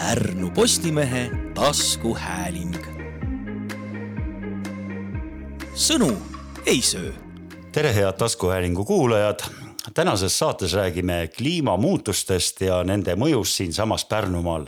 [0.00, 2.76] Pärnu Postimehe taskuhääling.
[5.74, 6.16] sõnu
[6.66, 7.12] ei söö.
[7.72, 9.40] tere, head taskuhäälingu kuulajad.
[9.94, 14.66] tänases saates räägime kliimamuutustest ja nende mõjust siinsamas Pärnumaal.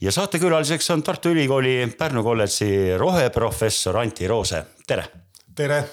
[0.00, 5.04] ja saatekülaliseks on Tartu Ülikooli Pärnu kolledži roheprofessor Anti Roose, tere.
[5.54, 5.84] tere.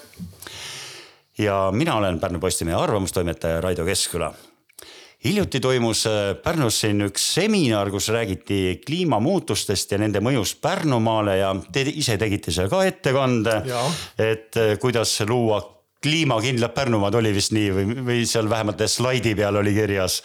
[1.38, 4.34] ja mina olen Pärnu Postimehe arvamustoimetaja Raido Keskküla
[5.24, 11.50] hiljuti toimus äh, Pärnus siin üks seminar, kus räägiti kliimamuutustest ja nende mõjust Pärnumaale ja
[11.72, 13.58] te ise tegite seal ka ettekande.
[14.18, 15.60] et äh, kuidas luua
[16.02, 20.22] kliimakindlat Pärnumaad oli vist nii või, või seal vähemalt slaidi peal oli kirjas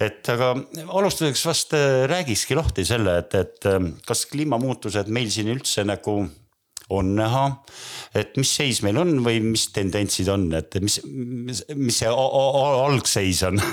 [0.00, 0.54] et aga
[0.88, 3.68] alustuseks vast äh, räägikski lahti selle, et, et
[4.06, 6.22] kas kliimamuutused meil siin üldse nagu
[6.92, 7.44] on näha,
[8.16, 13.62] et mis seis meil on või mis tendentsid on, et mis, mis see algseis on?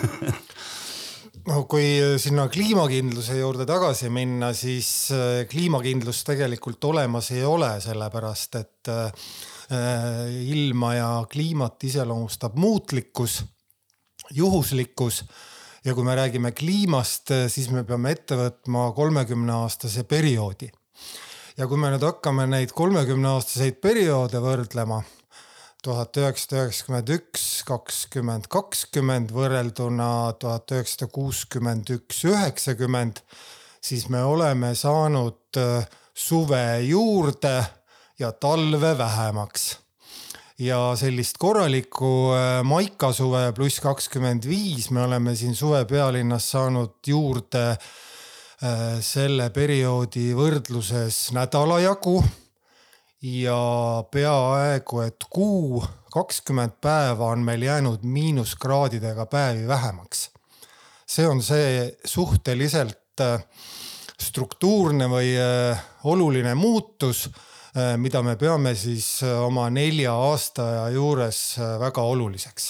[1.42, 8.58] No kui sinna kliimakindluse juurde tagasi minna, siis äh, kliimakindlust tegelikult olemas ei ole, sellepärast
[8.60, 9.32] et äh,
[10.54, 13.40] ilma ja kliimat iseloomustab muutlikkus,
[14.38, 15.24] juhuslikkus.
[15.82, 20.70] Ja kui me räägime kliimast, siis me peame ette võtma kolmekümne aastase perioodi
[21.62, 25.04] ja kui me nüüd hakkame neid kolmekümne aastaseid perioode võrdlema,
[25.86, 30.08] tuhat üheksasada üheksakümmend üks, kakskümmend kakskümmend võrrelduna
[30.42, 33.22] tuhat üheksasada kuuskümmend üks, üheksakümmend,
[33.78, 35.86] siis me oleme saanud äh,
[36.18, 37.60] suve juurde
[38.18, 39.70] ja talve vähemaks.
[40.58, 47.78] ja sellist korralikku äh, maikasuve pluss kakskümmend viis me oleme siin suve pealinnas saanud juurde
[49.02, 52.20] selle perioodi võrdluses nädala jagu
[53.26, 53.58] ja
[54.14, 55.82] peaaegu et kuu,
[56.14, 60.30] kakskümmend päeva on meil jäänud miinuskraadidega päevi vähemaks.
[61.08, 63.42] see on see suhteliselt äh,
[64.22, 67.51] struktuurne või äh, oluline muutus Äh,
[67.98, 72.66] mida me peame siis äh, oma nelja aastaaja juures äh, väga oluliseks.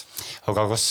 [0.52, 0.86] aga kas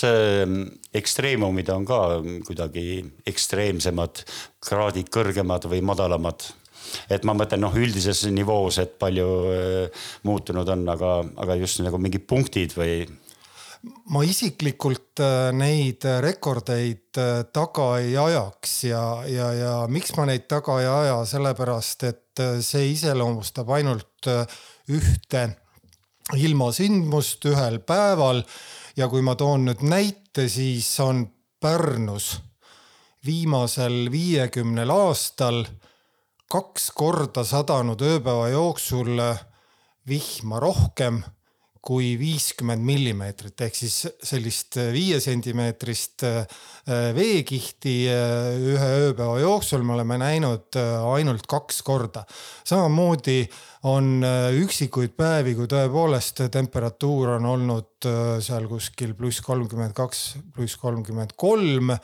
[0.94, 2.00] ekstreemumid on ka
[2.46, 4.24] kuidagi ekstreemsemad,
[4.66, 6.48] kraadid kõrgemad või madalamad?
[7.06, 9.26] et ma mõtlen noh, üldises nivoos, et palju
[10.26, 11.10] muutunud on, aga,
[11.44, 13.04] aga just nagu mingid punktid või
[14.12, 20.46] ma isiklikult äh, neid rekordeid äh, taga ei ajaks ja, ja, ja miks ma neid
[20.50, 24.30] taga ei aja, sellepärast et äh, see iseloomustab ainult
[24.90, 25.44] ühte
[26.36, 28.44] ilmasündmust ühel päeval.
[28.96, 31.28] ja kui ma toon nüüd näite, siis on
[31.60, 32.40] Pärnus
[33.26, 35.64] viimasel viiekümnel aastal
[36.50, 39.20] kaks korda sadanud ööpäeva jooksul
[40.08, 41.20] vihma rohkem
[41.80, 43.94] kui viiskümmend millimeetrit ehk siis
[44.26, 44.76] sellist
[46.28, 52.26] äh, veekihti äh, ühe ööpäeva jooksul me oleme näinud äh, ainult kaks korda.
[52.68, 53.42] samamoodi
[53.88, 54.20] on
[54.60, 58.08] üksikuid päevi, kui tõepoolest temperatuur on olnud
[58.44, 61.94] seal kuskil pluss kolmkümmend kaks, pluss kolmkümmend kolm,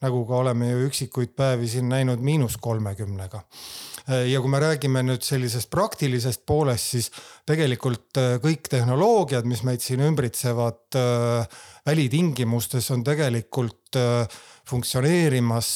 [0.00, 5.02] nagu ka oleme ju üksikuid päevi siin näinud miinus kolmekümnega Äh, ja kui me räägime
[5.02, 7.10] nüüd sellisest praktilisest poolest, siis
[7.48, 13.96] tegelikult äh, kõik tehnoloogiad, mis meid siin ümbritsevad äh, välitingimustes, on tegelikult
[14.66, 15.68] funktsioneerimas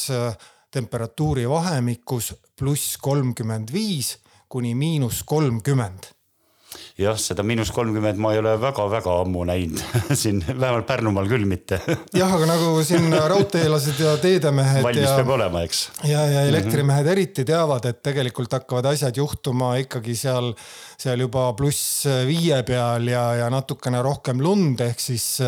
[0.74, 4.16] temperatuuri vahemikus pluss kolmkümmend viis
[4.50, 6.10] kuni miinus kolmkümmend
[7.00, 9.82] jah, seda miinus kolmkümmend ma ei ole väga-väga ammu näinud
[10.22, 11.81] siin vähemalt Pärnumaal küll mitte
[12.20, 14.82] jah, aga nagu siin raudteelased ja teedemehed.
[14.84, 15.82] valmis ja, peab olema, eks.
[16.04, 17.12] ja, ja elektrimehed mm -hmm.
[17.12, 20.53] eriti teavad, et tegelikult hakkavad asjad juhtuma ikkagi seal,
[20.98, 25.41] seal juba pluss viie peal ja, ja natukene rohkem lund, ehk siis,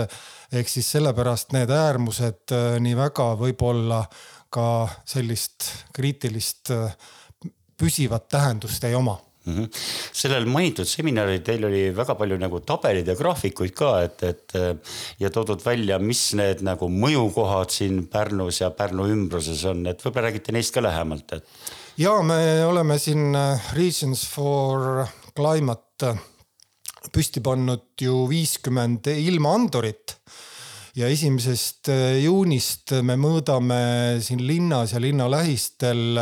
[0.53, 4.05] ehk siis sellepärast need äärmused äh, nii väga võib-olla
[4.53, 6.97] ka sellist kriitilist äh,
[7.79, 9.55] püsivat tähendust ei oma mm.
[9.55, 9.69] -hmm.
[10.13, 14.57] sellel mainitud seminaril teil oli väga palju nagu tabeleid ja graafikuid ka, et, et
[15.21, 20.29] ja toodud välja, mis need nagu mõjukohad siin Pärnus ja Pärnu ümbruses on, et võib-olla
[20.31, 21.47] räägite neist ka lähemalt, et.
[21.99, 25.07] ja me oleme siin äh, Regions for
[25.37, 26.23] Climate äh,
[27.13, 30.17] püsti pannud ju viiskümmend ilmaandurit
[30.95, 31.89] ja esimesest
[32.23, 36.21] juunist me mõõdame siin linnas ja linna lähistel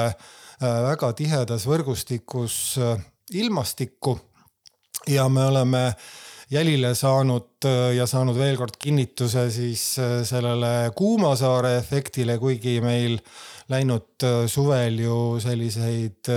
[0.60, 2.76] väga tihedas võrgustikus
[3.30, 4.18] ilmastikku.
[5.08, 5.92] Ja me oleme
[6.50, 13.18] jälile saanud äh, ja saanud veel kord kinnituse siis äh, sellele Kuumasaare efektile, kuigi meil
[13.70, 16.30] läinud äh, suvel ju selliseid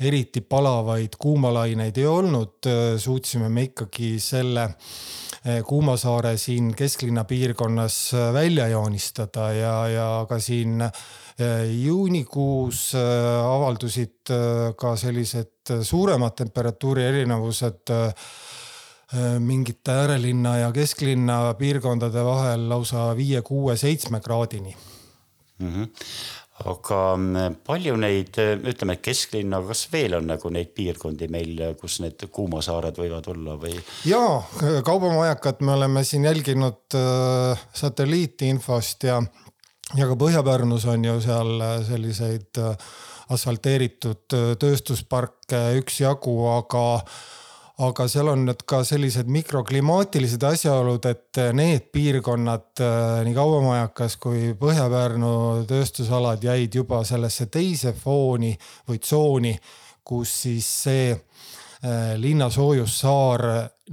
[0.00, 4.70] eriti palavaid kuumalaineid ei olnud, suutsime me ikkagi selle
[5.66, 7.98] Kuumasaare siin kesklinna piirkonnas
[8.32, 10.80] välja joonistada ja, ja ka siin
[11.82, 14.32] juunikuus avaldusid
[14.76, 17.94] ka sellised suuremad temperatuuri erinevused
[19.42, 24.76] mingite äärelinna ja kesklinna piirkondade vahel lausa viie, kuue, seitsme kraadini
[25.58, 25.72] mm.
[25.72, 25.88] -hmm
[26.68, 26.98] aga
[27.66, 28.38] palju neid,
[28.68, 33.76] ütleme kesklinna, kas veel on nagu neid piirkondi meil, kus need kuumasaared võivad olla või?
[34.08, 34.20] ja
[34.86, 39.20] kaubamajakat me oleme siin jälginud äh, satelliitinfost ja,
[39.98, 42.88] ja ka Põhja-Pärnus on ju seal selliseid äh,
[43.34, 46.84] asfalteeritud äh, tööstusparke üksjagu, aga
[47.80, 54.52] aga seal on nüüd ka sellised mikroklimaatilised asjaolud, et need piirkonnad, äh, nii Kauamajakas kui
[54.60, 55.32] Põhja-Pärnu
[55.70, 58.52] tööstusalad jäid juba sellesse teise fooni
[58.88, 59.54] või tsooni,
[60.04, 63.46] kus siis see äh, linnasoojussaar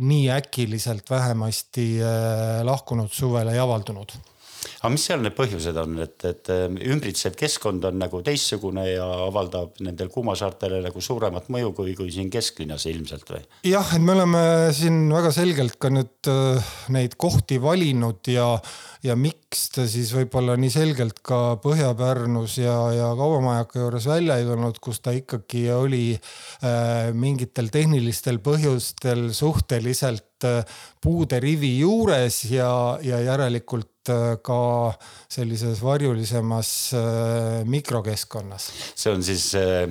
[0.04, 4.18] nii äkiliselt vähemasti äh, lahkunud suvel ei avaldunud
[4.81, 9.06] aga mis seal need põhjused on, et, et ähm, ümbritsev keskkond on nagu teistsugune ja
[9.28, 13.44] avaldab nendel kuumasaartele nagu suuremat mõju kui, kui siin kesklinnas ilmselt või?
[13.68, 14.44] jah, et me oleme
[14.75, 18.50] siin väga selgelt ka nüüd äh, neid kohti valinud ja,
[19.06, 24.48] ja miks ta siis võib-olla nii selgelt ka Põhja-Pärnus ja, ja Kaubamajaka juures välja ei
[24.48, 30.25] tulnud, kus ta ikkagi oli äh, mingitel tehnilistel põhjustel suhteliselt
[31.02, 32.70] puude rivi juures ja,
[33.02, 34.94] ja järelikult Äh, ka
[35.31, 38.69] sellises varjulisemas äh, mikrokeskkonnas.
[38.95, 39.88] see on siis äh,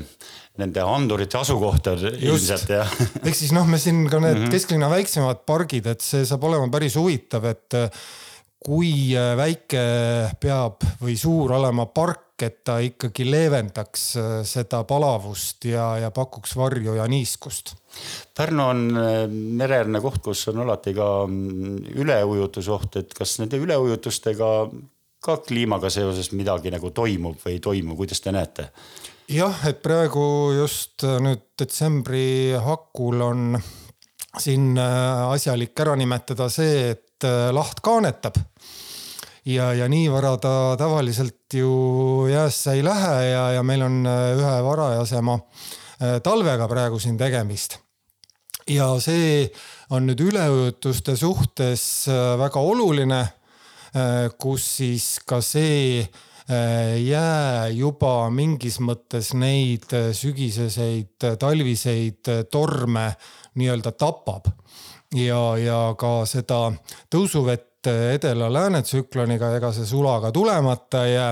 [0.57, 2.93] nende andurite asukoht ilmselt jah?
[3.27, 4.55] ehk siis noh, me siin ka need mm -hmm.
[4.55, 7.77] kesklinna väiksemad pargid, et see saab olema päris huvitav, et
[8.67, 9.83] kui väike
[10.41, 16.97] peab või suur olema park, et ta ikkagi leevendaks seda palavust ja, ja pakuks varju
[16.97, 17.77] ja niiskust
[18.37, 24.51] Pärnu on äh, mereäärne koht, kus on alati ka mm, üleujutusoht, et kas nende üleujutustega
[25.25, 28.69] ka kliimaga seoses midagi nagu toimub või ei toimu, kuidas te näete?
[29.33, 30.27] jah, et praegu
[30.59, 33.57] just äh, nüüd detsembri hakul on
[34.37, 37.25] siin äh, asjalik ära nimetada see, et
[37.57, 38.37] laht kaanetab
[39.49, 41.71] ja, ja nii vara ta tavaliselt ju
[42.29, 45.39] jäässe ei lähe ja, ja meil on ühe varajasema
[46.21, 47.79] talvega praegu siin tegemist
[48.71, 49.47] ja see
[49.95, 53.21] on nüüd üleujutuste suhtes äh, väga oluline,
[53.95, 63.09] äh, kus siis ka see äh, jää juba mingis mõttes neid sügiseseid, talviseid torme
[63.57, 64.51] nii-öelda tapab.
[65.15, 66.73] ja, ja ka seda
[67.11, 71.31] tõusuvett edela-lääne tsükloniga, ega see sulaga tulemata ei jää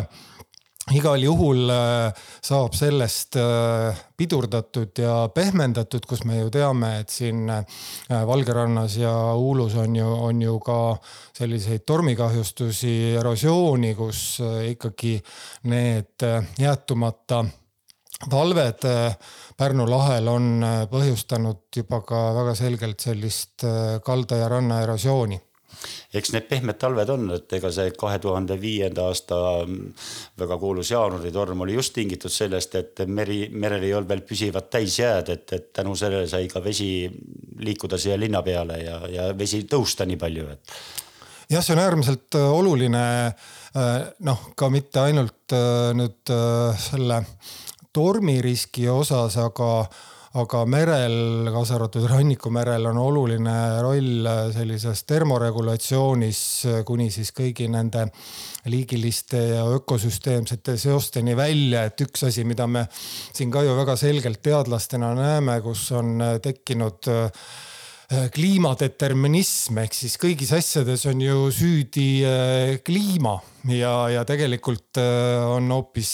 [0.92, 7.48] igal juhul äh, saab sellest äh, pidurdatud ja pehmendatud, kus me ju teame, et siin
[7.48, 7.64] äh,
[8.28, 10.78] Valgerannas ja Uulus on ju, on ju ka
[11.38, 15.16] selliseid tormikahjustusi, erosiooni, kus ikkagi
[15.72, 16.26] need
[16.60, 17.44] jäätumata
[18.30, 18.84] talved
[19.56, 20.46] Pärnu lahel on
[20.90, 23.64] põhjustanud juba ka väga selgelt sellist
[24.04, 25.40] kalda ja ranna erosiooni
[26.15, 29.37] eks need pehmed talved on, et ega see kahe tuhande viienda aasta
[30.41, 35.32] väga kuulus jaanuaritorm oli just tingitud sellest, et meri, merel ei olnud veel püsivat täisjääd,
[35.35, 37.09] et, et tänu sellele sai ka vesi
[37.65, 40.79] liikuda siia linna peale ja, ja vesi tõusta nii palju, et.
[41.50, 43.93] jah, see on äärmiselt äh, oluline äh,
[44.26, 46.35] noh, ka mitte ainult äh, nüüd
[46.88, 47.23] selle
[47.95, 49.71] tormiriski osas, aga
[50.35, 56.41] aga merel, kaasa arvatud rannikumerel on oluline roll sellises termoregulatsioonis
[56.88, 58.09] kuni siis kõigi nende
[58.73, 64.43] liigiliste ja ökosüsteemsete seosteni välja, et üks asi, mida me siin ka ju väga selgelt
[64.43, 67.12] teadlastena näeme, kus on tekkinud
[68.35, 73.37] kliimadeterminism ehk siis kõigis asjades on ju süüdi äh, kliima.
[73.71, 76.11] Ja, ja tegelikult äh, on hoopis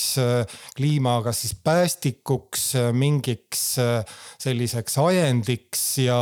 [0.77, 3.65] kliima kas siis päästikuks, mingiks
[4.41, 6.21] selliseks ajendiks ja,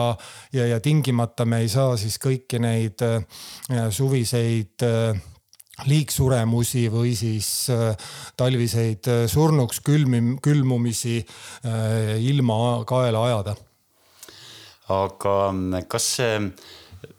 [0.56, 3.04] ja, ja tingimata me ei saa siis kõiki neid
[3.92, 4.88] suviseid
[5.86, 7.68] liigsuremusi või siis
[8.40, 11.20] talviseid surnuks külmi-, külmumisi
[12.24, 13.58] ilma kaela ajada
[14.94, 16.34] aga mm, kas see,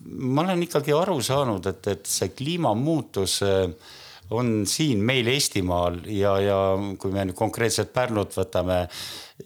[0.09, 3.95] ma olen ikkagi aru saanud, et, et see kliimamuutus eh,
[4.29, 6.57] on siin meil Eestimaal ja, ja
[7.01, 8.83] kui me nüüd konkreetselt Pärnut võtame,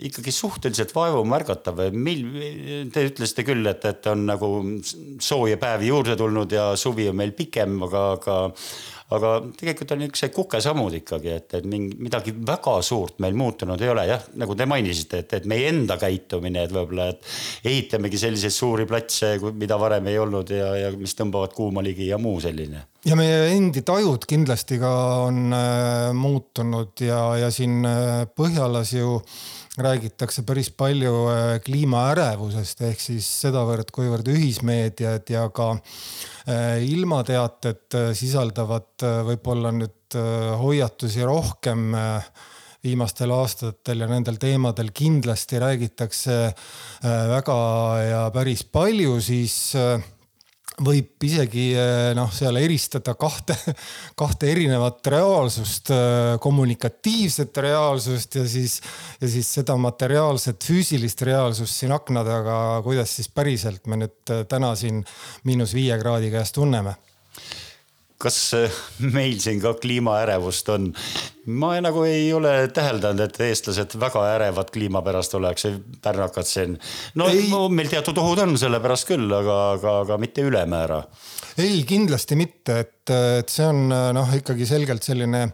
[0.03, 1.79] ikkagi suhteliselt vaevumärgatav.
[1.95, 2.25] meil,
[2.91, 4.49] te ütlesite küll, et, et on nagu
[5.23, 8.37] sooja päevi juurde tulnud ja suvi on meil pikem, aga, aga
[9.13, 13.91] aga tegelikult on niisugused kukesammud ikkagi, et, et mingi midagi väga suurt meil muutunud ei
[13.93, 18.55] ole jah, nagu te mainisite, et, et meie enda käitumine, et võib-olla, et ehitamegi selliseid
[18.55, 22.87] suuri platse, mida varem ei olnud ja, ja mis tõmbavad kuuma ligi ja muu selline.
[23.03, 24.93] Ja meie endi tajud kindlasti ka
[25.25, 29.17] on äh, muutunud ja, ja siin äh, Põhjalas ju
[29.77, 38.09] räägitakse päris palju äh, kliimaärevusest ehk siis sedavõrd, kuivõrd ühismeediad ja ka äh, ilmateated äh,
[38.17, 41.95] sisaldavad võib-olla nüüd hoiatusi rohkem
[42.85, 46.35] viimastel aastatel ja nendel teemadel kindlasti räägitakse
[47.01, 47.55] väga
[48.05, 49.73] ja päris palju, siis
[50.81, 53.55] võib isegi eh, noh, seal eristada kahte,
[54.21, 58.79] kahte erinevat reaalsust, eh, kommunikatiivset reaalsust ja siis,
[59.21, 64.45] ja siis seda materiaalset, füüsilist reaalsust siin akna taga, kuidas siis päriselt me nüüd eh,
[64.49, 65.03] täna siin
[65.45, 66.97] miinus viie kraadi käes tunneme
[68.23, 68.39] kas
[69.15, 70.89] meil siin ka kliimaärevust on?
[71.45, 75.67] ma nagu ei ole täheldanud, et eestlased väga ärevad kliima pärast oleks,
[76.03, 76.77] pärnakad siin.
[77.19, 77.49] no ei.
[77.69, 81.03] meil teatud ohud on selle pärast küll, aga, aga, aga mitte ülemäära.
[81.57, 85.49] ei, kindlasti mitte, et, et see on noh, ikkagi selgelt selline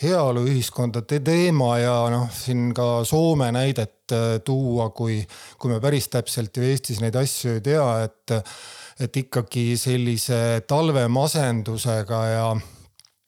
[0.00, 4.12] heaoluühiskondade teema ja noh, siin ka Soome näidet
[4.44, 5.20] tuua, kui,
[5.60, 8.36] kui me päris täpselt ju Eestis neid asju ei tea, et
[9.00, 12.48] et ikkagi sellise talvemasendusega ja,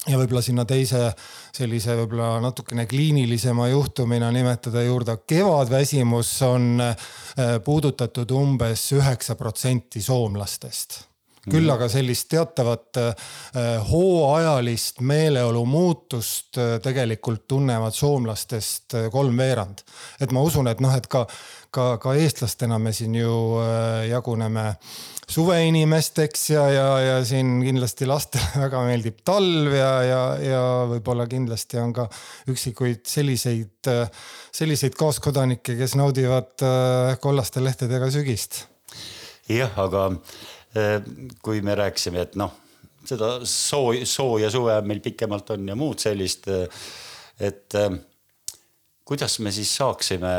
[0.08, 1.06] ja võib-olla sinna teise
[1.54, 7.08] sellise võib-olla natukene kliinilisema juhtumina nimetada juurde kevadväsimus on äh,
[7.64, 11.02] puudutatud umbes üheksa protsenti soomlastest
[11.42, 13.30] küll aga sellist teatavat äh,
[13.88, 19.82] hooajalist meeleolu muutust äh, tegelikult tunnevad soomlastest kolmveerand.
[20.20, 21.24] et ma usun, et noh, et ka,
[21.70, 23.34] ka, ka eestlastena me siin ju
[24.10, 24.68] jaguneme
[25.32, 31.80] suveinimesteks ja, ja, ja siin kindlasti lastele väga meeldib talv ja, ja, ja võib-olla kindlasti
[31.80, 32.08] on ka
[32.52, 33.90] üksikuid selliseid,
[34.52, 38.64] selliseid kaaskodanikke, kes naudivad äh, kollaste lehtedega sügist.
[39.48, 40.08] jah, aga
[40.76, 40.98] äh,
[41.44, 42.52] kui me rääkisime, et noh,
[43.08, 46.84] seda soo, sooja suve meil pikemalt on ja muud sellist, äh,
[47.42, 47.74] et
[49.08, 50.30] kuidas me siis saaksime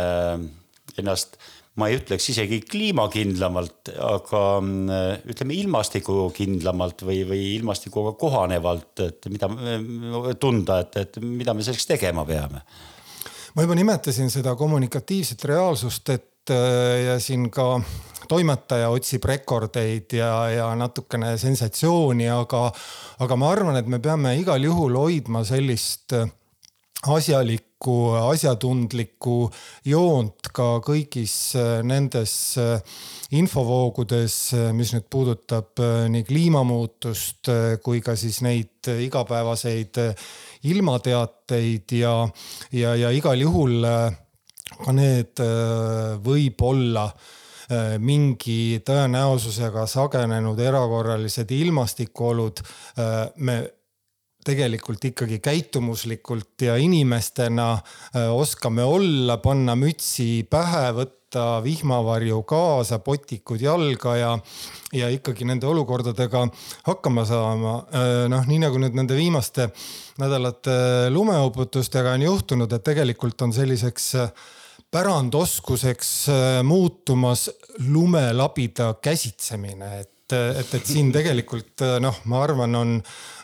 [1.02, 1.36] ennast
[1.80, 9.50] ma ei ütleks isegi kliimakindlamalt, aga mm, ütleme ilmastikukindlamalt või, või ilmastikuga kohanevalt, et mida
[10.42, 12.62] tunda, et, et mida me selleks tegema peame.
[13.56, 17.82] ma juba nimetasin seda kommunikatiivset reaalsust, et äh, ja siin ka
[18.30, 22.68] toimetaja otsib rekordeid ja, ja natukene sensatsiooni, aga,
[23.26, 26.30] aga ma arvan, et me peame igal juhul hoidma sellist äh,
[27.08, 27.96] asjalikku,
[28.32, 29.38] asjatundlikku
[29.90, 32.80] joont ka kõigis äh, nendes äh,
[33.36, 35.82] infovoogudes, äh, mis nüüd puudutab
[36.14, 37.52] nii kliimamuutust
[37.84, 40.00] kui ka siis neid igapäevaseid
[40.70, 42.16] ilmateateid ja,
[42.72, 45.40] ja, ja igal juhul ka need
[46.24, 47.08] võib-olla
[48.04, 52.60] mingi tõenäosusega sagenenud erakorralised ilmastikuolud
[53.40, 53.58] me
[54.46, 63.62] tegelikult ikkagi käitumuslikult ja inimestena äh, oskame olla, panna mütsi pähe, võtta vihmavarju kaasa, potikud
[63.64, 64.32] jalga ja,
[64.94, 66.46] ja ikkagi nende olukordadega
[66.88, 67.76] hakkama saama.
[67.92, 69.70] Äh, noh, nii nagu nüüd nende viimaste
[70.22, 74.34] nädalate lumeuputustega on juhtunud, et tegelikult on selliseks äh,
[74.94, 76.10] pärandoskuseks
[76.64, 77.48] muutumas
[77.90, 82.98] lumelabida käsitsemine, et et, et siin tegelikult noh, ma arvan, on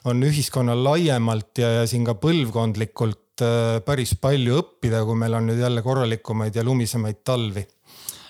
[0.08, 5.50] on ühiskonnal laiemalt ja, ja siin ka põlvkondlikult äh, päris palju õppida, kui meil on
[5.50, 7.65] nüüd jälle korralikumaid ja lumisemaid talvi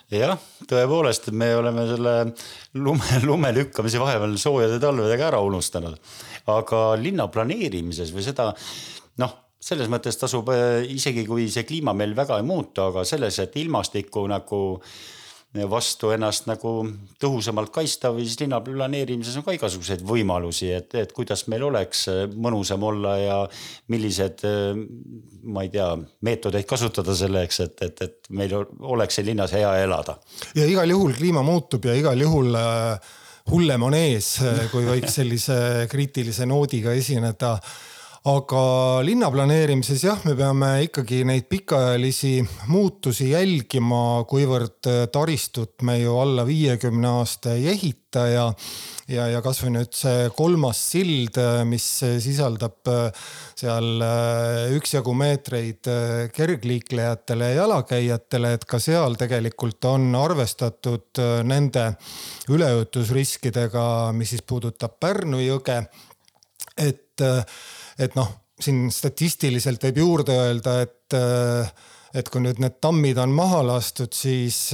[0.09, 2.13] jah, tõepoolest, me oleme selle
[2.81, 5.99] lume, lume lükkamise vahepeal soojade talvedega ära unustanud.
[6.49, 8.49] aga linna planeerimises või seda
[9.21, 13.37] noh, selles mõttes tasub äh, isegi kui see kliima meil väga ei muutu, aga selles,
[13.43, 14.97] et ilmastikku nagu äh,
[15.69, 16.71] vastu ennast nagu
[17.21, 22.05] tõhusamalt kaitsta või siis linna planeerimises on ka igasuguseid võimalusi, et, et kuidas meil oleks
[22.35, 23.37] mõnusam olla ja
[23.89, 24.45] millised,
[25.49, 25.87] ma ei tea,
[26.21, 30.19] meetodeid kasutada selleks, et, et, et meil oleks siin linnas hea elada.
[30.55, 33.09] ja igal juhul kliima muutub ja igal juhul äh,
[33.49, 34.35] hullem on ees,
[34.71, 37.55] kui võiks sellise kriitilise noodiga esineda
[38.27, 42.33] aga linnaplaneerimises jah, me peame ikkagi neid pikaajalisi
[42.67, 48.45] muutusi jälgima, kuivõrd äh, taristut me ju alla viiekümne aasta ei ehita ja
[49.09, 51.85] ja, ja kasvõi nüüd see kolmas sild, äh, mis
[52.19, 54.03] sisaldab äh, seal
[54.75, 55.87] üksjagu meetreid
[56.35, 61.89] kergliiklejatele ja jalakäijatele, et ka seal tegelikult on arvestatud nende
[62.51, 63.83] üleujutusriskidega,
[64.15, 65.81] mis siis puudutab Pärnu jõge.
[66.79, 67.19] Et
[67.99, 68.29] et noh,
[68.59, 71.15] siin statistiliselt võib juurde öelda, et,
[72.15, 74.69] et kui nüüd need tammid on maha lastud, siis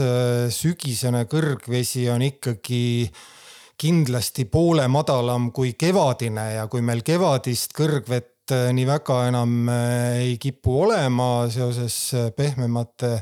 [0.54, 2.86] sügisene kõrgvesi on ikkagi
[3.82, 10.80] kindlasti poole madalam kui kevadine ja kui meil kevadist kõrgvett nii väga enam ei kipu
[10.86, 11.98] olema seoses
[12.38, 13.16] pehmemate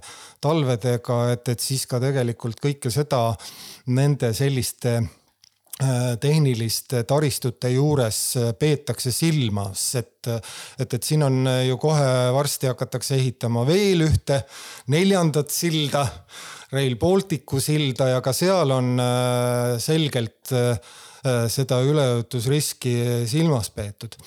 [0.43, 3.29] talvedega, et, et siis ka tegelikult kõike seda
[3.95, 5.22] nende selliste Äh,
[6.21, 10.29] tehniliste taristute juures äh, peetakse silmas, et,
[10.79, 14.43] et, et siin on äh, ju kohe varsti hakatakse ehitama veel ühte
[14.93, 16.05] neljandat silda,
[16.73, 18.95] Rail Balticu silda ja ka seal on
[19.77, 20.49] selgelt
[21.53, 22.93] seda üleujutusriski
[23.29, 24.17] silmas peetud.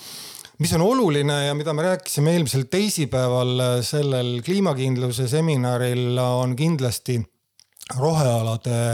[0.63, 7.19] Mis on oluline ja mida me rääkisime eelmisel teisipäeval sellel kliimakindluse seminaril, on kindlasti
[7.95, 8.93] rohealade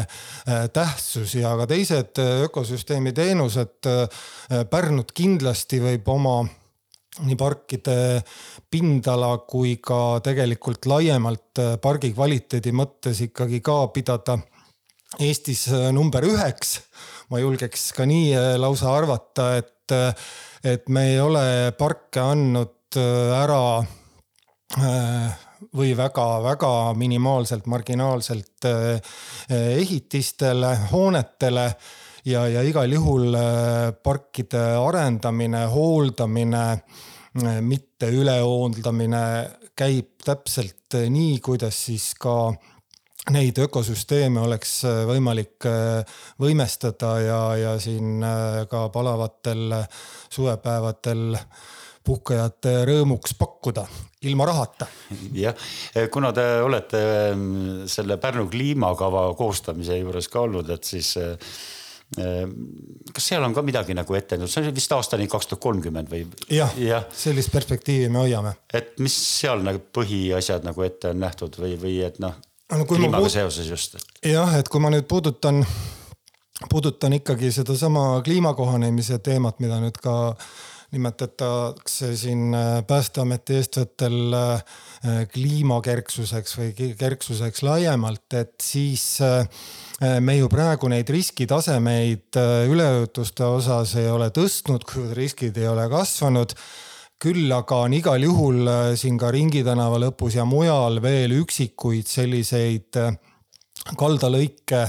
[0.48, 3.86] äh, tähtsus ja ka teised äh, ökosüsteemi teenused.
[3.88, 6.42] Äh, Pärnut kindlasti võib oma
[7.22, 7.96] nii parkide
[8.72, 14.38] pindala kui ka tegelikult laiemalt pargi kvaliteedi mõttes ikkagi ka pidada
[15.20, 16.78] Eestis number üheks.
[17.28, 19.92] ma julgeks ka nii lausa arvata, et,
[20.64, 23.60] et me ei ole parke andnud ära
[25.76, 29.12] või väga-väga minimaalselt, marginaalselt eh,
[29.48, 31.66] ehitistele, hoonetele
[32.28, 36.66] ja, ja igal juhul eh, parkide arendamine, hooldamine,
[37.64, 39.24] mitte ülehoondamine
[39.78, 42.52] käib täpselt nii, kuidas siis ka
[43.32, 45.64] neid ökosüsteeme oleks võimalik
[46.42, 48.20] võimestada ja, ja siin
[48.68, 49.78] ka palavatel
[50.28, 51.38] suvepäevadel
[52.04, 53.86] puhkajate rõõmuks pakkuda
[54.28, 54.86] ilma rahata.
[55.34, 55.54] jah,
[56.10, 57.02] kuna te olete
[57.34, 61.52] mm, selle Pärnu kliimakava koostamise juures ka olnud, et siis eh,
[63.12, 66.10] kas seal on ka midagi nagu ette nähtud, see on vist aastani kaks tuhat kolmkümmend
[66.12, 66.26] või?
[66.52, 68.54] jah ja., sellist perspektiivi me hoiame.
[68.72, 72.36] et mis seal nagu põhiasjad nagu ette on nähtud või, või et noh
[72.78, 73.32] no, kliimaga puud...
[73.32, 74.06] seoses just et....
[74.32, 75.62] jah, et kui ma nüüd puudutan,
[76.70, 80.36] puudutan ikkagi sedasama kliimakohanemise teemat, mida nüüd ka
[80.92, 84.76] nimetatakse siin äh, Päästeameti eestvõttel äh,
[85.32, 89.46] kliimakerksuseks või kerksuseks laiemalt, et siis äh,
[90.20, 92.38] me ju praegu neid riskitasemeid
[92.68, 96.54] üleujutuste osas ei ole tõstnud, kuivõrd riskid ei ole kasvanud.
[97.22, 98.66] Küll aga on igal juhul
[98.98, 102.98] siin ka Ringi tänava lõpus ja mujal veel üksikuid selliseid
[103.98, 104.86] kaldalõike,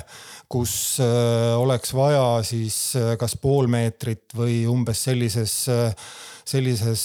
[0.51, 5.95] kus äh, oleks vaja siis äh, kas pool meetrit või umbes sellises, äh,
[6.45, 7.01] sellises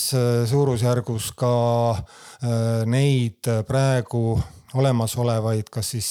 [0.50, 1.50] suurusjärgus ka
[2.90, 4.32] neid praegu
[4.76, 6.08] olemasolevaid, kas siis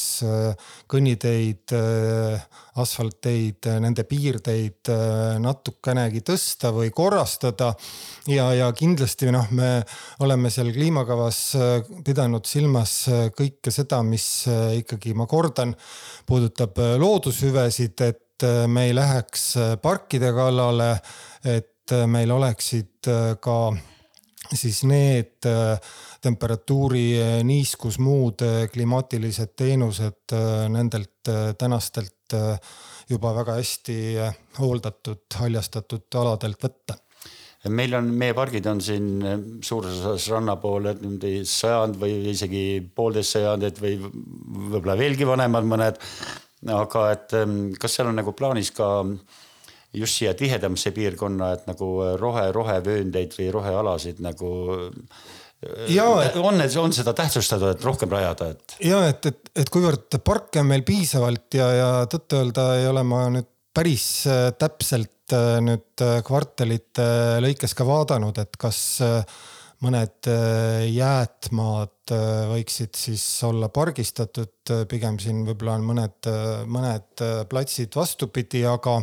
[0.89, 1.73] kõnniteid,
[2.81, 4.91] asfaltteid, nende piirteid
[5.43, 7.73] natukenegi tõsta või korrastada.
[8.27, 9.83] ja, ja kindlasti noh, me
[10.25, 11.41] oleme seal kliimakavas
[12.05, 12.95] pidanud silmas
[13.37, 14.47] kõike seda, mis
[14.79, 15.75] ikkagi, ma kordan,
[16.25, 20.95] puudutab loodushüvesid, et me ei läheks parkide kallale,
[21.45, 23.09] et meil oleksid
[23.41, 23.57] ka
[24.55, 25.79] siis need äh,
[26.21, 30.35] temperatuuri, äh, niiskus, muud äh, klimaatilised teenused
[30.69, 32.35] nendelt tänastelt
[33.09, 33.95] juba väga hästi
[34.59, 36.95] hooldatud, haljastatud aladelt võtta
[37.73, 39.07] meil on, meie pargid on siin
[39.65, 42.61] suures osas ranna pool niimoodi sajand või isegi
[42.95, 45.99] poolteist sajandit või võib-olla veelgi vanemad mõned.
[46.71, 49.19] aga et ähm, kas seal on nagu plaanis ka äh,
[49.93, 54.51] just siia tihedamasse piirkonna, et nagu rohe, rohevööndeid või rohealasid nagu
[55.89, 56.05] ja
[56.37, 58.75] on, on seda tähtsustatud, et rohkem rajada, et.
[58.85, 63.23] ja et, et, et kuivõrd parke on meil piisavalt ja, ja tõtt-öelda ei ole ma
[63.33, 67.07] nüüd päris äh, täpselt äh, nüüd äh, kvartalite
[67.43, 68.79] lõikes ka vaadanud, et kas
[69.85, 70.29] mõned
[70.89, 72.13] jäätmaad
[72.49, 76.29] võiksid siis olla pargistatud, pigem siin võib-olla on mõned,
[76.65, 78.95] mõned platsid vastupidi, aga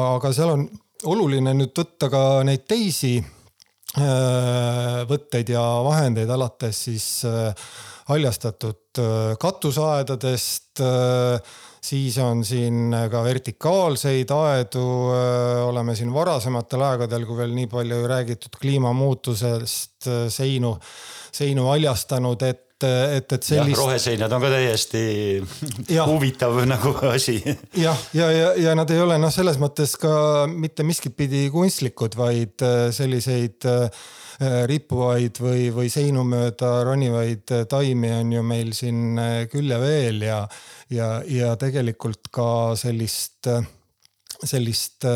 [0.00, 0.66] aga seal on
[1.10, 7.50] oluline nüüd võtta ka neid teisi äh, võtteid ja vahendeid alates siis äh,
[8.10, 10.82] haljastatud äh, katuseaedadest.
[11.82, 14.84] Siis on siin ka vertikaalseid aedu,
[15.66, 20.76] oleme siin varasematel aegadel, kui veel nii palju räägitud kliimamuutusest, seinu,
[21.34, 23.78] seinu haljastanud, et et, et sellist.
[23.78, 25.02] roheseinad on ka täiesti
[25.92, 26.06] ja.
[26.08, 27.36] huvitav nagu asi.
[27.78, 31.44] jah, ja, ja, ja, ja nad ei ole noh, selles mõttes ka mitte miskit pidi
[31.54, 32.64] kunstlikud, vaid
[32.96, 34.02] selliseid äh,
[34.68, 40.22] rippuvaid või, või seinu mööda ronivaid taimi on ju meil siin äh, küll ja veel
[40.26, 40.40] ja,
[40.90, 43.50] ja, ja tegelikult ka sellist,
[44.42, 45.08] sellist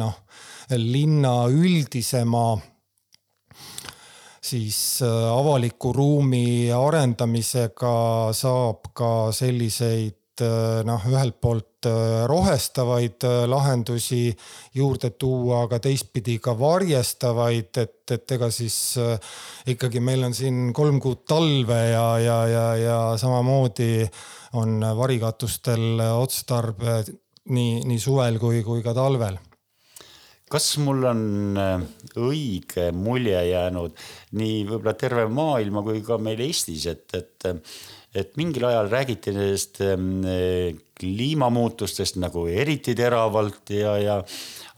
[0.00, 0.24] noh
[0.70, 2.54] linna üldisema
[4.50, 10.19] siis avaliku ruumi arendamisega saab ka selliseid
[10.86, 11.88] noh, ühelt poolt
[12.28, 14.28] rohestavaid lahendusi
[14.76, 18.76] juurde tuua, aga teistpidi ka varjestavaid, et, et ega siis
[19.70, 24.04] ikkagi meil on siin kolm kuud talve ja, ja, ja, ja samamoodi
[24.60, 27.00] on varikatustel otstarve
[27.48, 29.38] nii, nii suvel kui, kui ka talvel.
[30.50, 31.20] Kas mul on
[32.18, 33.94] õige mulje jäänud
[34.34, 37.46] nii võib-olla terve maailma kui ka meil Eestis, et, et
[38.14, 40.24] et mingil ajal räägiti nendest ähm,
[41.00, 44.16] kliimamuutustest nagu eriti teravalt ja, ja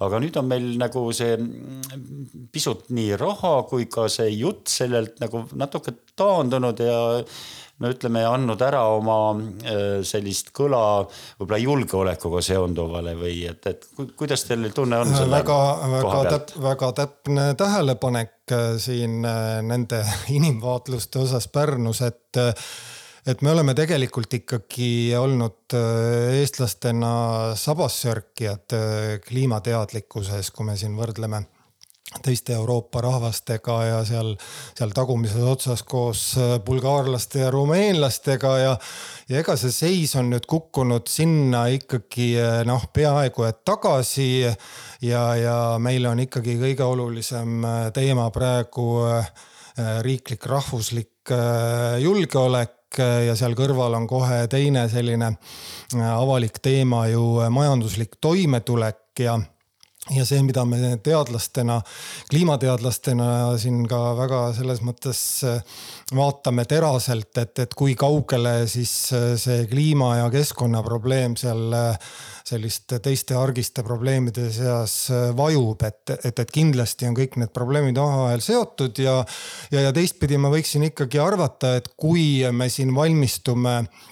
[0.04, 5.18] aga nüüd on meil nagu see mm, pisut nii raha kui ka see jutt sellelt
[5.22, 7.00] nagu natuke taandunud ja
[7.82, 10.82] no ütleme, andnud ära oma äh, sellist kõla
[11.40, 15.58] võib-olla julgeolekuga seonduvale või et, et kuidas teil tunne on väga,
[15.96, 20.04] väga täp-, väga täpne tähelepanek äh, siin äh, nende
[20.36, 22.42] inimvaatluste osas Pärnus, et
[23.26, 27.14] et me oleme tegelikult ikkagi olnud äh, eestlastena
[27.58, 31.44] sabassörkijad äh, kliimateadlikkuses, kui me siin võrdleme
[32.22, 34.34] teiste Euroopa rahvastega ja seal,
[34.76, 38.74] seal tagumises otsas koos äh, bulgaarlaste ja rumeenlastega ja,
[39.30, 42.34] ja ega see seis on nüüd kukkunud sinna ikkagi
[42.66, 44.28] noh, peaaegu et tagasi.
[45.06, 47.62] ja, ja meil on ikkagi kõige olulisem
[47.94, 48.90] teema praegu
[50.04, 51.30] riiklik rahvuslik
[52.02, 59.22] julgeolek ja seal kõrval on kohe teine selline äh, avalik teema ju äh, majanduslik toimetulek
[59.24, 59.38] ja
[60.10, 61.78] ja see, mida me teadlastena,
[62.30, 63.28] kliimateadlastena
[63.62, 65.20] siin ka väga selles mõttes
[66.12, 68.92] vaatame teraselt, et, et kui kaugele siis
[69.44, 71.70] see kliima ja keskkonnaprobleem seal
[72.46, 77.98] selliste teiste argiste probleemide seas äh, vajub, et, et, et kindlasti on kõik need probleemid
[78.02, 79.20] omavahel seotud ja,
[79.72, 84.11] ja, ja teistpidi ma võiksin ikkagi arvata, et kui me siin valmistume äh,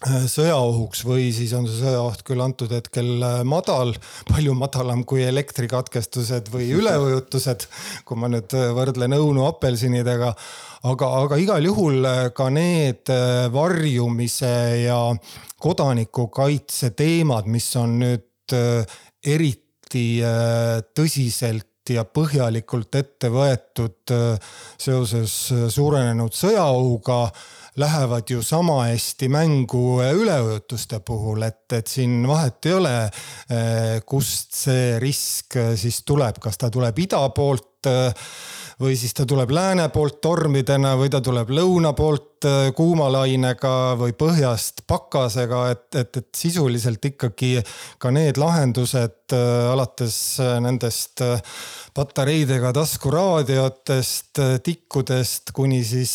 [0.00, 3.92] sõjaohuks või siis on see sõjaoht küll antud hetkel äh, madal,
[4.30, 7.68] palju madalam kui elektrikatkestused või üleujutused,
[8.08, 10.34] kui ma nüüd võrdlen õunu apelsinidega.
[10.88, 13.12] aga, aga igal juhul ka need
[13.52, 14.54] varjumise
[14.86, 15.00] ja
[15.60, 25.36] kodanikukaitse teemad, mis on nüüd äh, eriti äh, tõsiselt ja põhjalikult ette võetud äh, seoses
[25.74, 27.24] suurenenud sõjaohuga
[27.76, 32.94] lähevad ju sama hästi mängu üleujutuste puhul, et, et siin vahet ei ole,
[34.06, 37.69] kust see risk siis tuleb, kas ta tuleb ida poolt
[38.80, 44.14] või siis ta tuleb lääne poolt tormidena või ta tuleb lõuna poolt äh, kuumalainega või
[44.16, 47.52] põhjast pakasega, et, et, et sisuliselt ikkagi
[48.00, 51.22] ka need lahendused äh, alates äh, nendest
[51.94, 56.12] patareidega taskuraadiotest, tikkudest kuni siis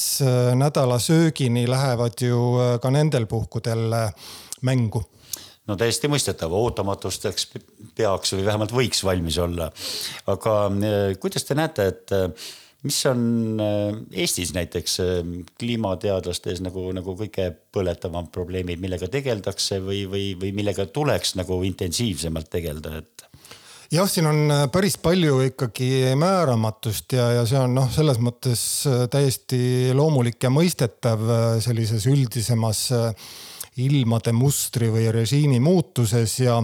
[0.56, 2.39] nädalasöögini lähevad ju
[2.82, 3.91] ka nendel puhkudel
[4.65, 5.04] mängu
[5.69, 7.49] no täiesti mõistetav, ootamatusteks
[7.97, 9.71] peaks või vähemalt võiks valmis olla.
[10.32, 12.49] aga eh, kuidas te näete, et eh,
[12.86, 13.21] mis on
[13.62, 14.99] eh, Eestis näiteks
[15.60, 21.62] kliimateadlaste ees nagu, nagu kõige põletavamad probleemid, millega tegeldakse või, või, või millega tuleks nagu
[21.65, 23.25] intensiivsemalt tegeleda, et?
[23.93, 28.62] jah, siin on päris palju ikkagi määramatust ja, ja see on noh, selles mõttes
[29.13, 31.21] täiesti loomulik ja mõistetav
[31.63, 33.30] sellises üldisemas äh,
[33.84, 36.62] ilmade mustri või režiimi muutuses ja,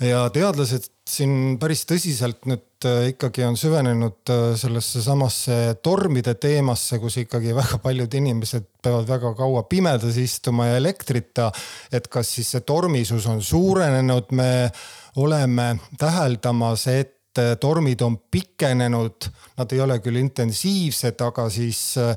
[0.00, 7.00] ja teadlased siin päris tõsiselt nüüd äh, ikkagi on süvenenud äh, sellesse samasse tormide teemasse,
[7.02, 11.50] kus ikkagi väga paljud inimesed peavad väga kaua pimedas istuma ja elektrita.
[11.92, 14.70] et kas siis see tormisus on suurenenud, me
[15.16, 21.80] oleme täheldamas, et et äh, tormid on pikenenud, nad ei ole küll intensiivsed, aga siis
[22.00, 22.14] äh,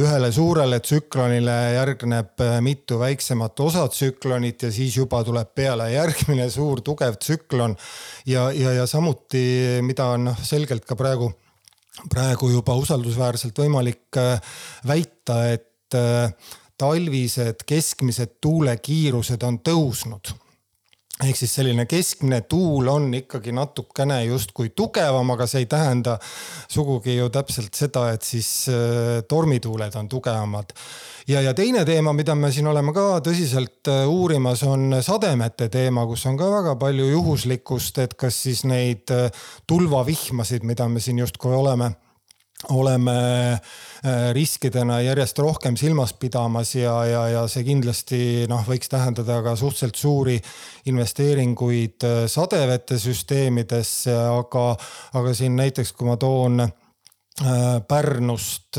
[0.00, 6.80] ühele suurele tsüklonile järgneb äh, mitu väiksemat osatsüklonit ja siis juba tuleb peale järgmine suur
[6.84, 7.76] tugev tsüklon.
[8.26, 9.44] ja, ja, ja samuti,
[9.82, 11.32] mida on noh, selgelt ka praegu,
[12.10, 14.20] praegu juba usaldusväärselt võimalik
[14.88, 15.96] väita, et
[16.80, 20.32] talvised keskmised tuulekiirused on tõusnud
[21.20, 26.16] ehk siis selline keskmine tuul on ikkagi natukene justkui tugevam, aga see ei tähenda
[26.72, 30.72] sugugi ju täpselt seda, et siis äh, tormituuled on tugevamad.
[31.28, 36.06] ja, ja teine teema, mida me siin oleme ka tõsiselt äh, uurimas, on sademete teema,
[36.08, 39.28] kus on ka väga palju juhuslikkust, et kas siis neid äh,
[39.66, 41.92] tulvavihmasid, mida me siin justkui oleme
[42.70, 43.58] oleme
[44.32, 48.20] riskidena järjest rohkem silmas pidamas ja, ja, ja see kindlasti
[48.50, 50.38] noh, võiks tähendada ka suhteliselt suuri
[50.90, 54.64] investeeringuid sadevete süsteemidesse, aga,
[55.18, 56.66] aga siin näiteks, kui ma toon
[57.88, 58.76] Pärnust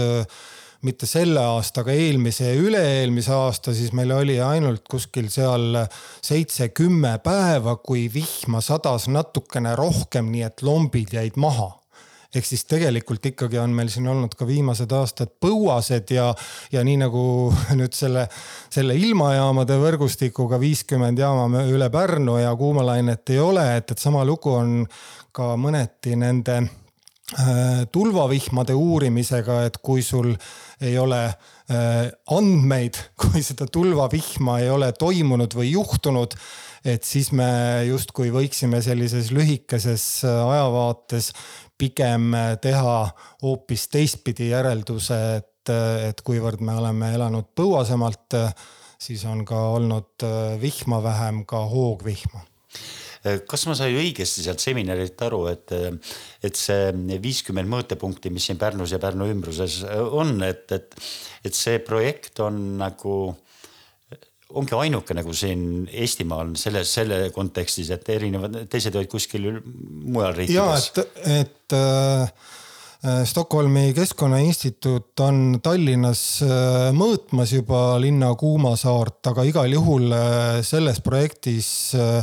[0.83, 5.79] mitte selle aasta, aga eelmise ja üle-eelmise aasta, siis meil oli ainult kuskil seal
[6.23, 11.71] seitse-kümme päeva, kui vihma sadas natukene rohkem, nii et lombid jäid maha
[12.35, 16.29] ehk siis tegelikult ikkagi on meil siin olnud ka viimased aastad põuased ja,
[16.73, 17.23] ja nii nagu
[17.79, 18.27] nüüd selle,
[18.73, 24.53] selle ilmajaamade võrgustikuga viiskümmend jaama üle Pärnu ja kuumalainet ei ole, et, et sama lugu
[24.57, 24.81] on
[25.33, 26.61] ka mõneti nende
[27.91, 30.33] tulvavihmade uurimisega, et kui sul
[30.83, 36.35] ei ole äh, andmeid, kui seda tulvavihma ei ole toimunud või juhtunud,
[36.83, 37.47] et siis me
[37.87, 41.31] justkui võiksime sellises lühikeses äh, ajavaates
[41.79, 42.99] pigem äh, teha
[43.41, 45.73] hoopis teistpidi järelduse, et,
[46.09, 48.35] et kuivõrd me oleme elanud põuasemalt,
[48.99, 50.27] siis on ka olnud
[50.59, 52.43] vihma vähem, ka hoogvihma
[53.23, 55.71] kas ma sain õigesti sealt seminarilt aru, et,
[56.43, 56.91] et see
[57.23, 60.97] viiskümmend mõõtepunkti, mis siin Pärnus ja Pärnu ümbruses on, et, et,
[61.47, 63.15] et see projekt on nagu
[64.53, 70.59] ongi ainuke nagu siin Eestimaal selles, selle kontekstis, et erinevad teised olid kuskil mujal riikides.
[70.59, 70.99] ja et,
[71.39, 72.51] et äh,
[73.27, 76.21] Stockholmi Keskkonnainstituut on Tallinnas
[76.95, 80.13] mõõtmas juba linna kuumasaart, aga igal juhul
[80.63, 82.21] selles projektis äh,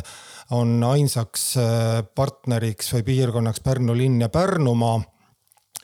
[0.51, 5.01] on ainsaks äh, partneriks või piirkonnaks Pärnu linn ja Pärnumaa.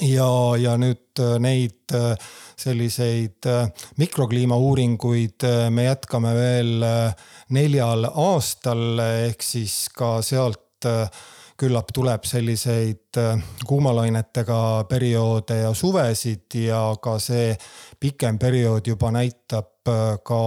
[0.03, 2.17] ja, ja nüüd äh, neid äh,
[2.57, 3.47] selliseid
[3.97, 6.85] mikrokliimauuringuid me jätkame veel
[7.53, 8.99] neljal aastal,
[9.29, 10.87] ehk siis ka sealt
[11.57, 13.19] küllap tuleb selliseid
[13.67, 17.53] kuumalainetega perioode ja suvesid ja ka see
[18.01, 19.93] pikem periood juba näitab
[20.25, 20.41] ka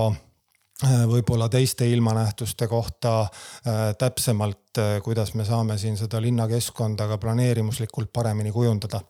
[0.87, 8.13] võib-olla teiste ilmanähtuste kohta äh, täpsemalt, äh, kuidas me saame siin seda linnakeskkonda ka planeerimuslikult
[8.13, 9.01] paremini kujundada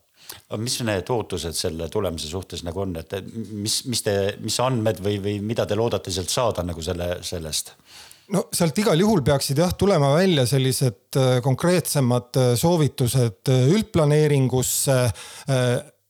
[0.49, 3.15] aga mis need ootused selle tulemuse suhtes nagu on, et
[3.53, 7.71] mis, mis te, mis andmed või, või mida te loodate sealt saada nagu selle, sellest?
[8.33, 14.99] no sealt igal juhul peaksid jah tulema välja sellised konkreetsemad soovitused üldplaneeringusse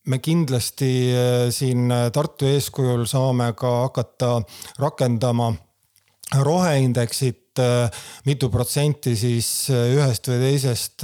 [0.08, 4.38] me kindlasti äh, siin äh, Tartu eeskujul saame ka hakata
[4.80, 5.52] rakendama
[6.46, 7.90] roheindeksit, äh,
[8.30, 11.04] mitu protsenti siis ühest või teisest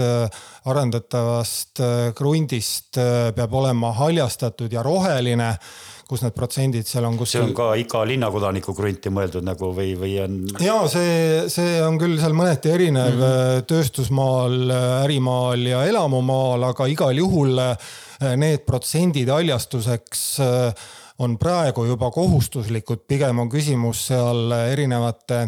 [0.70, 1.82] arendatavast
[2.16, 3.02] krundist
[3.36, 5.56] peab olema haljastatud ja roheline
[6.06, 7.42] kus need protsendid seal on kuskil.
[7.42, 10.36] see on ka iga linnakodaniku krunti mõeldud nagu või, või on?
[10.62, 13.66] ja see, see on küll seal mõneti erinev mm -hmm.
[13.72, 14.60] tööstusmaal,
[15.02, 17.58] ärimaal ja elamumaal, aga igal juhul
[18.40, 20.24] need protsendid haljastuseks
[21.24, 25.46] on praegu juba kohustuslikud, pigem on küsimus seal erinevate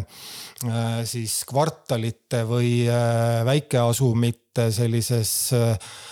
[1.08, 2.72] siis kvartalite või
[3.46, 5.32] väikeasumite sellises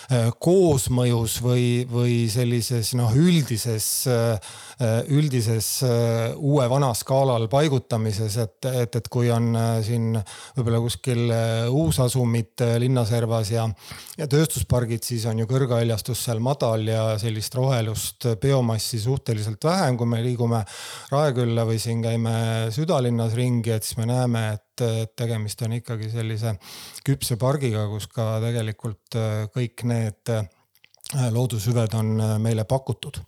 [0.06, 4.52] Äh, koosmõjus või, või sellises noh, üldises, äh,
[5.10, 9.48] üldises äh, uue-vana skaalal paigutamises, et, et, et kui on
[9.82, 10.12] siin
[10.54, 11.24] võib-olla kuskil
[11.74, 13.64] uusasumid linnaservas ja,
[14.14, 20.06] ja tööstuspargid, siis on ju kõrghaljastus seal madal ja sellist rohelust biomassi suhteliselt vähem, kui
[20.06, 20.62] me liigume
[21.10, 22.36] Raekülla või siin käime
[22.70, 26.56] südalinnas ringi, et siis me näeme, et et tegemist on ikkagi sellise
[27.06, 30.44] küpse pargiga, kus ka tegelikult äh, kõik need äh,
[31.32, 33.22] loodushüved on äh, meile pakutud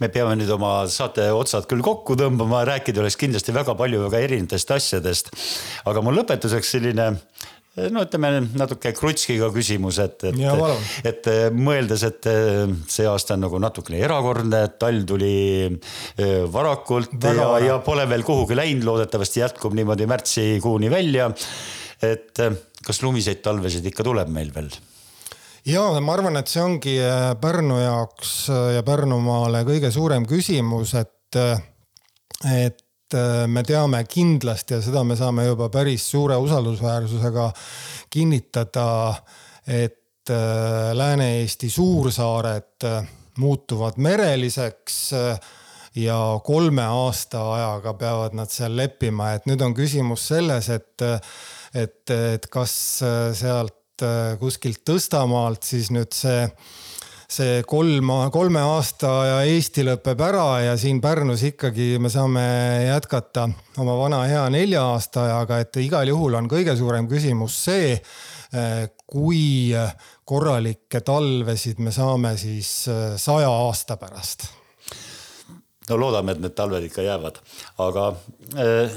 [0.00, 4.22] me peame nüüd oma saate otsad küll kokku tõmbama, rääkida oleks kindlasti väga palju väga
[4.26, 5.32] erinevatest asjadest.
[5.84, 7.10] aga mul lõpetuseks selline
[7.92, 10.38] no ütleme natuke krutskiga küsimus, et, et,
[11.08, 12.28] et mõeldes, et
[12.92, 15.32] see aasta on nagu natukene erakordne, et talv tuli
[16.52, 21.30] varakult Väga ja, ja pole veel kuhugi läinud, loodetavasti jätkub niimoodi märtsikuuni välja.
[22.02, 22.40] et
[22.82, 24.70] kas lumiseid talvesid ikka tuleb meil veel?
[25.64, 26.96] ja ma arvan, et see ongi
[27.40, 28.32] Pärnu jaoks
[28.76, 31.70] ja Pärnumaale kõige suurem küsimus, et, et
[32.42, 32.81] et äh,
[33.46, 37.48] me teame kindlasti ja seda me saame juba päris suure usaldusväärsusega
[38.12, 39.14] kinnitada,
[39.66, 44.96] et äh, Lääne-Eesti suursaared äh, muutuvad mereliseks
[45.96, 51.04] ja kolme aasta ajaga peavad nad seal leppima, et nüüd on küsimus selles, et,
[51.74, 52.74] et, et kas
[53.38, 54.04] sealt
[54.40, 56.46] kuskilt Tõstamaalt siis nüüd see
[57.32, 59.12] see kolm, kolme aasta
[59.48, 62.44] Eesti lõpeb ära ja siin Pärnus ikkagi me saame
[62.90, 63.48] jätkata
[63.80, 67.96] oma vana hea nelja aasta ajaga, et igal juhul on kõige suurem küsimus see,
[69.08, 69.72] kui
[70.28, 74.61] korralikke talvesid me saame siis äh, saja aasta pärast
[75.92, 77.38] no loodame, et need talved ikka jäävad,
[77.84, 78.08] aga
[78.56, 78.96] äh,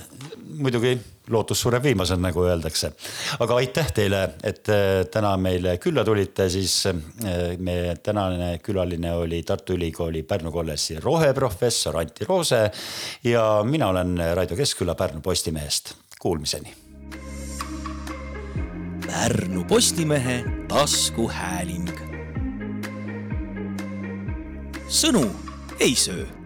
[0.55, 0.95] muidugi
[1.33, 2.91] lootus sureb viimasena, nagu öeldakse.
[3.39, 6.95] aga aitäh teile, et äh, täna meile külla tulite, siis äh,
[7.57, 12.63] meie tänane külaline oli Tartu Ülikooli Pärnu kolledži roheprofessor Anti Roose
[13.23, 15.95] ja mina olen Raido Keskküla Pärnu Postimehest.
[16.19, 16.73] Kuulmiseni.
[19.05, 21.89] Pärnu Postimehe taskuhääling.
[24.85, 25.25] sõnu
[25.81, 26.44] ei söö